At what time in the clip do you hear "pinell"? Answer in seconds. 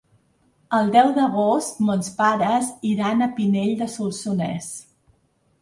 3.39-3.77